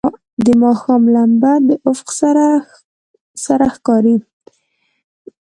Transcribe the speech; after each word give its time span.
د 0.45 0.47
ماښام 0.63 1.03
لمبه 1.15 1.53
د 1.67 1.69
افق 1.89 2.09
پر 2.19 2.37
سر 3.43 3.61
ښکاري. 3.75 4.15